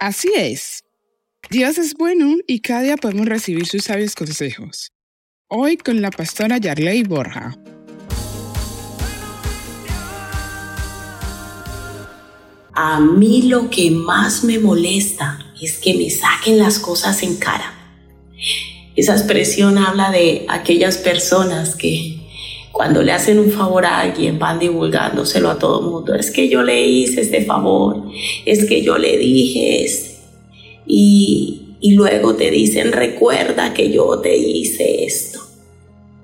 Así 0.00 0.30
es. 0.36 0.84
Dios 1.50 1.76
es 1.76 1.94
bueno 1.94 2.36
y 2.46 2.60
cada 2.60 2.82
día 2.82 2.96
podemos 2.96 3.26
recibir 3.26 3.66
sus 3.66 3.82
sabios 3.82 4.14
consejos. 4.14 4.92
Hoy 5.48 5.76
con 5.76 6.00
la 6.00 6.12
pastora 6.12 6.58
Yarley 6.58 7.02
Borja. 7.02 7.56
A 12.74 13.00
mí 13.00 13.42
lo 13.42 13.70
que 13.70 13.90
más 13.90 14.44
me 14.44 14.60
molesta 14.60 15.44
es 15.60 15.78
que 15.78 15.94
me 15.94 16.10
saquen 16.10 16.58
las 16.58 16.78
cosas 16.78 17.24
en 17.24 17.36
cara. 17.36 17.74
Esa 18.94 19.14
expresión 19.16 19.78
habla 19.78 20.12
de 20.12 20.46
aquellas 20.48 20.98
personas 20.98 21.74
que 21.74 22.17
cuando 22.72 23.02
le 23.02 23.12
hacen 23.12 23.38
un 23.38 23.50
favor 23.50 23.84
a 23.84 24.00
alguien 24.00 24.38
van 24.38 24.58
divulgándoselo 24.58 25.50
a 25.50 25.58
todo 25.58 25.80
el 25.80 25.86
mundo. 25.86 26.14
Es 26.14 26.30
que 26.30 26.48
yo 26.48 26.62
le 26.62 26.86
hice 26.86 27.22
este 27.22 27.44
favor, 27.44 28.04
es 28.44 28.66
que 28.66 28.82
yo 28.82 28.98
le 28.98 29.16
dije 29.18 29.84
este. 29.84 30.18
Y, 30.86 31.76
y 31.80 31.94
luego 31.94 32.34
te 32.34 32.50
dicen, 32.50 32.92
recuerda 32.92 33.74
que 33.74 33.90
yo 33.90 34.18
te 34.20 34.36
hice 34.36 35.04
esto. 35.04 35.40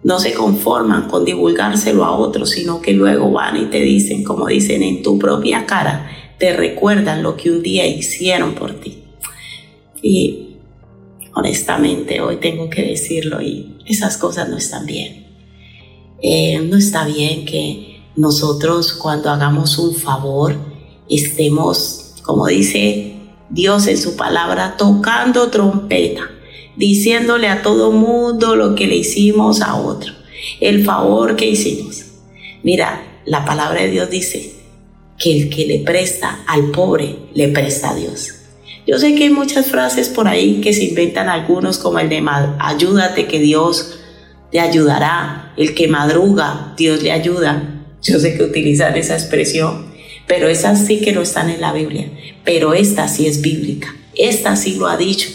No 0.03 0.19
se 0.19 0.35
conforman 0.35 1.09
con 1.09 1.25
divulgárselo 1.25 2.05
a 2.05 2.17
otros, 2.17 2.51
sino 2.51 2.81
que 2.81 2.93
luego 2.93 3.31
van 3.31 3.57
y 3.57 3.65
te 3.67 3.81
dicen, 3.81 4.23
como 4.23 4.47
dicen 4.47 4.83
en 4.83 5.03
tu 5.03 5.19
propia 5.19 5.65
cara, 5.67 6.11
te 6.39 6.55
recuerdan 6.55 7.23
lo 7.23 7.37
que 7.37 7.51
un 7.51 7.63
día 7.63 7.87
hicieron 7.87 8.55
por 8.55 8.75
ti. 8.81 8.99
Y 10.03 10.57
honestamente 11.35 12.21
hoy 12.21 12.37
tengo 12.37 12.69
que 12.69 12.83
decirlo 12.83 13.41
y 13.41 13.77
esas 13.87 14.19
cosas 14.19 14.49
no 14.49 14.59
están 14.59 14.87
bien. 14.87 15.24
Eh, 16.23 16.61
no 16.61 16.77
está 16.77 17.05
bien 17.05 17.45
que 17.45 18.03
nosotros 18.17 18.93
cuando 18.93 19.31
hagamos 19.31 19.79
un 19.79 19.95
favor 19.95 20.57
estemos, 21.09 22.15
como 22.23 22.47
dice 22.47 23.17
Dios 23.51 23.87
en 23.87 23.99
su 23.99 24.17
palabra, 24.17 24.77
tocando 24.77 25.51
trompeta, 25.51 26.23
diciéndole 26.77 27.49
a 27.49 27.63
todo 27.63 27.93
mundo 27.93 28.57
lo 28.57 28.75
que 28.75 28.87
le 28.87 28.97
hicimos 28.97 29.61
a 29.61 29.77
otro, 29.77 30.13
el 30.61 30.85
favor 30.85 31.37
que 31.37 31.51
hicimos. 31.51 32.05
Mira, 32.63 33.21
la 33.27 33.45
palabra 33.45 33.83
de 33.83 33.91
Dios 33.91 34.11
dice 34.11 34.55
que 35.19 35.37
el 35.37 35.51
que 35.51 35.67
le 35.67 35.81
presta 35.81 36.43
al 36.47 36.71
pobre, 36.71 37.17
le 37.35 37.49
presta 37.49 37.91
a 37.91 37.95
Dios. 37.95 38.35
Yo 38.87 38.99
sé 38.99 39.15
que 39.15 39.25
hay 39.25 39.31
muchas 39.31 39.67
frases 39.67 40.09
por 40.09 40.29
ahí 40.29 40.61
que 40.61 40.75
se 40.75 40.85
inventan 40.85 41.29
algunos 41.29 41.79
como 41.79 41.99
el 41.99 42.09
de 42.09 42.23
ayúdate 42.59 43.27
que 43.27 43.39
Dios 43.39 43.99
te 44.55 44.61
ayudará. 44.61 45.53
El 45.57 45.75
que 45.75 45.89
madruga, 45.89 46.75
Dios 46.77 47.03
le 47.03 47.11
ayuda. 47.11 47.83
Yo 48.01 48.21
sé 48.21 48.37
que 48.37 48.45
utilizan 48.45 48.97
esa 48.97 49.15
expresión, 49.15 49.93
pero 50.29 50.49
esas 50.49 50.87
sí 50.87 51.01
que 51.01 51.13
no 51.13 51.23
están 51.23 51.51
en 51.51 51.61
la 51.61 51.73
Biblia. 51.73 52.09
Pero 52.45 52.73
esta 52.73 53.09
sí 53.09 53.27
es 53.27 53.41
bíblica. 53.41 53.97
Esta 54.15 54.55
sí 54.55 54.77
lo 54.77 54.87
ha 54.87 54.97
dicho 54.97 55.29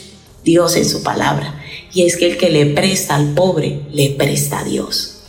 Dios 0.46 0.78
en 0.78 0.86
su 0.86 1.04
palabra. 1.04 1.54
Y 1.94 2.04
es 2.04 2.16
que 2.16 2.28
el 2.28 2.38
que 2.38 2.50
le 2.50 2.68
presta 2.68 3.18
al 3.18 3.34
pobre, 3.34 3.82
le 3.92 4.12
presta 4.12 4.60
a 4.60 4.64
Dios. 4.64 5.24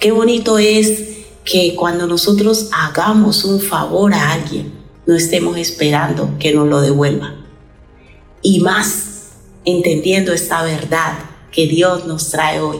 Qué 0.00 0.10
bonito 0.10 0.58
es 0.58 1.00
que 1.44 1.76
cuando 1.76 2.08
nosotros 2.08 2.68
hagamos 2.72 3.44
un 3.44 3.60
favor 3.60 4.12
a 4.12 4.32
alguien, 4.32 4.72
no 5.06 5.14
estemos 5.14 5.56
esperando 5.56 6.36
que 6.40 6.52
nos 6.52 6.66
lo 6.66 6.80
devuelva. 6.80 7.36
Y 8.42 8.58
más 8.58 9.34
entendiendo 9.64 10.32
esta 10.32 10.64
verdad 10.64 11.16
que 11.52 11.68
Dios 11.68 12.06
nos 12.06 12.30
trae 12.30 12.58
hoy, 12.58 12.78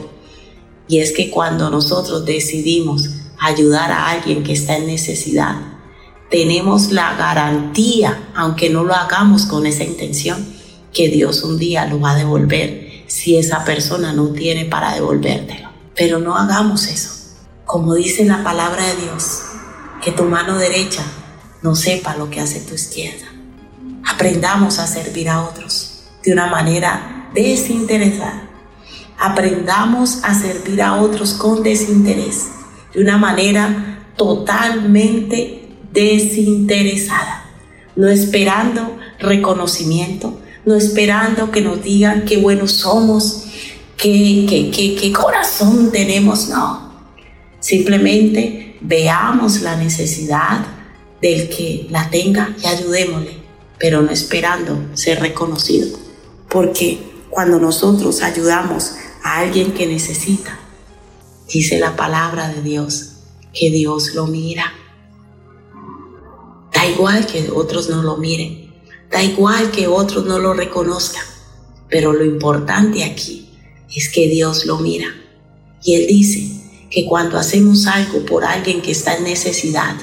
y 0.91 0.99
es 0.99 1.13
que 1.13 1.31
cuando 1.31 1.69
nosotros 1.69 2.25
decidimos 2.25 3.11
ayudar 3.39 3.93
a 3.93 4.09
alguien 4.09 4.43
que 4.43 4.51
está 4.51 4.75
en 4.75 4.87
necesidad, 4.87 5.55
tenemos 6.29 6.91
la 6.91 7.15
garantía, 7.15 8.27
aunque 8.35 8.69
no 8.69 8.83
lo 8.83 8.93
hagamos 8.93 9.45
con 9.45 9.65
esa 9.65 9.85
intención, 9.85 10.45
que 10.91 11.07
Dios 11.07 11.43
un 11.43 11.57
día 11.57 11.85
lo 11.85 12.01
va 12.01 12.11
a 12.11 12.15
devolver 12.15 13.05
si 13.07 13.37
esa 13.37 13.63
persona 13.63 14.11
no 14.11 14.33
tiene 14.33 14.65
para 14.65 14.93
devolvértelo. 14.93 15.69
Pero 15.95 16.19
no 16.19 16.35
hagamos 16.35 16.87
eso. 16.87 17.37
Como 17.63 17.95
dice 17.95 18.25
la 18.25 18.43
palabra 18.43 18.85
de 18.85 19.03
Dios, 19.03 19.43
que 20.03 20.11
tu 20.11 20.25
mano 20.25 20.57
derecha 20.57 21.03
no 21.61 21.73
sepa 21.73 22.17
lo 22.17 22.29
que 22.29 22.41
hace 22.41 22.59
tu 22.59 22.75
izquierda. 22.75 23.27
Aprendamos 24.05 24.77
a 24.77 24.87
servir 24.87 25.29
a 25.29 25.41
otros 25.41 26.01
de 26.21 26.33
una 26.33 26.47
manera 26.47 27.29
desinteresada 27.33 28.50
aprendamos 29.21 30.23
a 30.23 30.33
servir 30.33 30.81
a 30.81 30.99
otros 30.99 31.35
con 31.35 31.61
desinterés, 31.61 32.47
de 32.91 33.01
una 33.01 33.19
manera 33.19 34.03
totalmente 34.17 35.69
desinteresada, 35.93 37.45
no 37.95 38.09
esperando 38.09 38.97
reconocimiento, 39.19 40.39
no 40.65 40.73
esperando 40.75 41.51
que 41.51 41.61
nos 41.61 41.83
digan 41.83 42.25
qué 42.25 42.37
buenos 42.37 42.71
somos, 42.71 43.43
qué, 43.95 44.47
qué, 44.49 44.95
qué, 44.99 45.13
corazón 45.13 45.91
tenemos, 45.91 46.49
no. 46.49 46.91
Simplemente 47.59 48.77
veamos 48.81 49.61
la 49.61 49.75
necesidad 49.75 50.65
del 51.21 51.47
que 51.47 51.85
la 51.91 52.09
tenga 52.09 52.55
y 52.59 52.65
ayudémosle, 52.65 53.37
pero 53.77 54.01
no 54.01 54.09
esperando 54.09 54.79
ser 54.95 55.19
reconocido. 55.19 55.95
Porque 56.49 56.97
cuando 57.29 57.59
nosotros 57.59 58.23
ayudamos 58.23 58.95
alguien 59.23 59.73
que 59.73 59.87
necesita. 59.87 60.59
Dice 61.51 61.79
la 61.79 61.95
palabra 61.95 62.49
de 62.49 62.61
Dios 62.61 63.11
que 63.53 63.69
Dios 63.69 64.15
lo 64.15 64.27
mira. 64.27 64.73
Da 66.73 66.85
igual 66.87 67.27
que 67.27 67.51
otros 67.51 67.89
no 67.89 68.01
lo 68.01 68.17
miren, 68.17 68.73
da 69.11 69.21
igual 69.21 69.71
que 69.71 69.87
otros 69.87 70.25
no 70.25 70.39
lo 70.39 70.53
reconozcan, 70.53 71.23
pero 71.89 72.13
lo 72.13 72.23
importante 72.23 73.03
aquí 73.03 73.49
es 73.95 74.09
que 74.09 74.27
Dios 74.27 74.65
lo 74.65 74.79
mira. 74.79 75.07
Y 75.83 75.95
Él 75.95 76.07
dice 76.07 76.61
que 76.89 77.05
cuando 77.05 77.37
hacemos 77.37 77.87
algo 77.87 78.25
por 78.25 78.45
alguien 78.45 78.81
que 78.81 78.91
está 78.91 79.15
en 79.15 79.25
necesidad, 79.25 79.95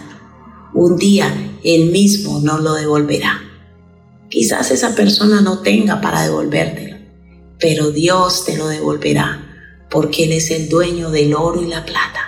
un 0.75 0.97
día 0.97 1.59
Él 1.65 1.91
mismo 1.91 2.41
nos 2.41 2.61
lo 2.61 2.75
devolverá. 2.75 3.43
Quizás 4.29 4.71
esa 4.71 4.95
persona 4.95 5.41
no 5.41 5.61
tenga 5.61 6.01
para 6.01 6.23
devolvértelo, 6.23 6.88
pero 7.59 7.91
Dios 7.91 8.45
te 8.45 8.57
lo 8.57 8.69
devolverá, 8.69 9.87
porque 9.91 10.25
Él 10.25 10.33
es 10.33 10.51
el 10.51 10.69
dueño 10.69 11.11
del 11.11 11.35
oro 11.35 11.63
y 11.63 11.67
la 11.67 11.85
plata. 11.85 12.21